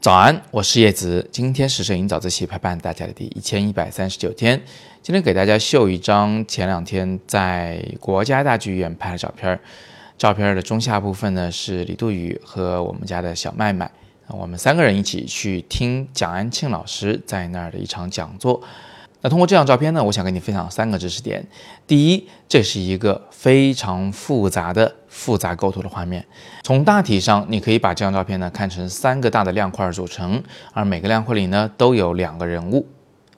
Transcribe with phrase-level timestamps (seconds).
[0.00, 1.28] 早安，我是叶子。
[1.32, 4.62] 今天是摄影早自习陪伴大家的第一千一百三十九天。
[5.02, 9.60] 今天给大家秀一张前两天在国家大剧院拍的照片儿。
[10.18, 13.90] 照片的中下部分呢是李杜宇和我们家的小麦麦，
[14.28, 18.62] 我们三个人一起去听蒋安庆老师在那儿的一场讲座。
[19.26, 21.44] 那通过这张照片呢，我想跟你分享三个知识点。
[21.84, 26.24] 第一，这是一个非常复杂的复杂构图的画面。
[26.62, 30.40] 从大体上，你可以把这张照片呢看成三个大的亮块组成，
[30.72, 32.86] 而每个亮块里呢都有两个人物。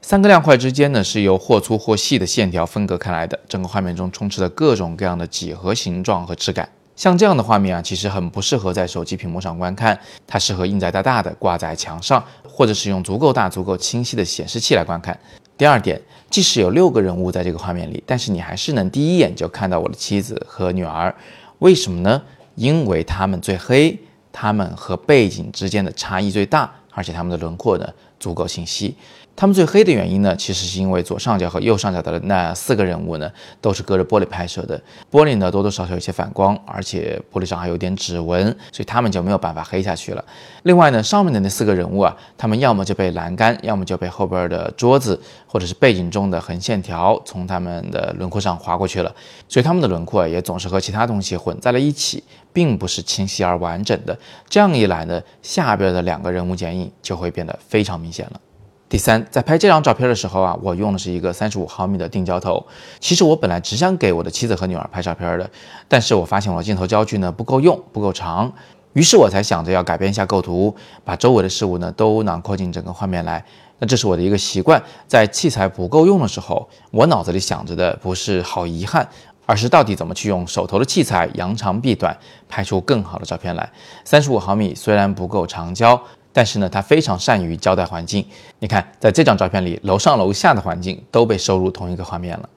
[0.02, 3.40] 三个亮块之间呢是由或粗或细的线条分隔开来的。
[3.48, 6.68] 整个画面中充斥着各种各样的几何形状和质感。
[6.96, 15.18] 像这样的画面啊，其实很不适合在手机屏幕上观看，它适合印在大大的挂在墙上，或者使用足够大、足够清晰的显示器来观看。
[15.58, 21.12] 第二点，即使有六个人物在这个画面里，但是你还是能第一眼就看到我的妻子和女儿。
[21.58, 22.22] 为什么呢？
[22.54, 23.98] 因为他们最黑，
[24.32, 27.88] 他们和背景之间的差异最大，而且他们的轮廓呢
[28.18, 28.94] 足够清晰。
[29.36, 33.30] 他们最黑的原因呢，其实是因为左上角和右上角的那四个人物呢，
[33.60, 34.76] 都是隔着玻璃拍摄的，
[35.12, 40.24] 玻璃呢多多少少有些反光，而且玻璃上还有点指纹，所以他们就没有办法黑下去了。
[40.64, 49.14] 另外呢，上面的那四个人物啊，他们要么就被栏杆，要么就被后边的桌子或者是背景中的横线条从他们的轮廓上划过去了，
[49.48, 54.18] 所以他们的轮廓也总是和其他东西混在了一起，并不是清晰而完整的。
[54.48, 58.40] 这样一来呢，下边的两个人物剪影就会变得非常明明显了。
[58.88, 62.66] 第三，在拍这张照片的时候啊，我用的是一个三十五毫米的定焦头。
[62.98, 65.50] 其实我本来只想给我的妻子和女儿拍照片的，
[65.86, 68.50] 但是我发现我的镜头焦距呢不够用，不够长，
[68.94, 73.44] 于是我才想着要改变一下构图，把周围的事物呢都囊括进整个画面来。
[73.78, 79.06] 那这是我的一个习惯，在器材不够用的时候，我脑子里想着的不是好遗憾，
[79.44, 82.16] 而是到底怎么去用手头的器材扬长避短，
[82.48, 83.70] 拍出更好的照片来。
[84.02, 86.00] 三十五毫米虽然不够长焦。
[86.38, 88.24] 但是呢，他非常善于交代环境。
[88.60, 92.48] 你看，在这张照片里，楼上楼下的环境都被收入同一个画面了。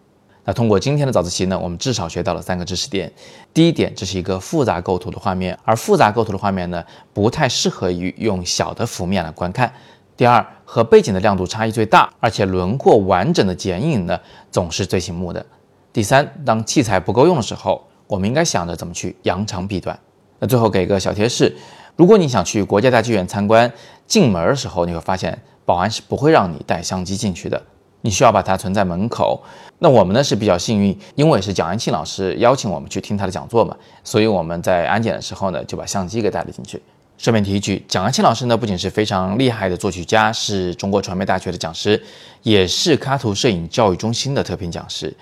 [0.44, 3.12] 那通过今天的早自习呢，我们至少学到了三个知识点。
[3.52, 9.74] 第一点，这是一个复杂构图的画面，而复杂构图的画面呢，不太适合于用小的幅面来观看。
[10.16, 14.16] 第二，和背景的亮度差异最大，而且轮廓完整的剪影呢，
[14.52, 15.44] 总是最醒目的。
[15.92, 20.00] 第三，当器材不够用的时候，我们应该想着怎么去扬长避短。
[20.38, 21.58] 那最后给一个小贴士。
[21.96, 23.72] 如果你想去国家大剧院参观，
[24.08, 27.62] 进门的时候你会发现保安是不会让你带相机进去的，
[28.02, 29.42] 你需要把它存在门口。
[29.80, 36.82] 那我们呢是比较幸运，因为是蒋安庆老师邀请我们去听他的讲座嘛，所以我们在安检的时候呢就把相机给带了进去。
[37.18, 42.02] 顺便提一句，蒋安庆老师呢不仅是非常厉害的作曲家，是中国传媒大学的讲师，
[42.42, 45.14] 也是喀图摄影教育中心的特聘讲师。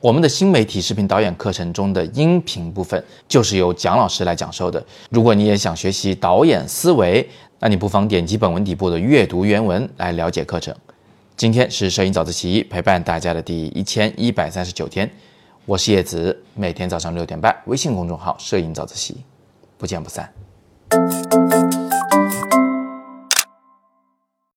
[0.00, 4.84] 我们的新媒体视频导演课程中的音频部分就是由蒋老师来讲授的。
[5.10, 7.28] 如果你也想学习导演思维，
[7.58, 10.72] 那你不妨点击本文底部的阅读原文来了解课程。
[11.36, 15.10] 今天是摄影早自习陪伴大家的第一千一百三十九天，
[15.66, 19.16] 我是叶子，每天早上六点半，微信公众号“摄影早自习”，
[19.76, 20.32] 不见不散。